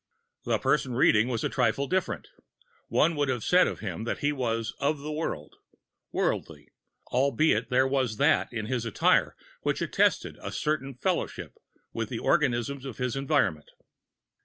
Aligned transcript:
The 0.45 0.57
person 0.57 0.95
reading 0.95 1.27
was 1.27 1.43
a 1.43 1.47
trifle 1.47 1.85
different; 1.85 2.27
one 2.87 3.15
would 3.15 3.29
have 3.29 3.43
said 3.43 3.67
of 3.67 3.81
him 3.81 4.03
that 4.05 4.17
he 4.17 4.31
was 4.31 4.73
of 4.79 4.97
the 4.97 5.11
world, 5.11 5.57
worldly, 6.11 6.71
albeit 7.11 7.69
there 7.69 7.87
was 7.87 8.17
that 8.17 8.51
in 8.51 8.65
his 8.65 8.83
attire 8.83 9.35
which 9.61 9.79
attested 9.79 10.39
a 10.41 10.51
certain 10.51 10.95
fellowship 10.95 11.53
with 11.93 12.09
the 12.09 12.17
organisms 12.17 12.83
of 12.83 12.97
his 12.97 13.15
environment. 13.15 13.69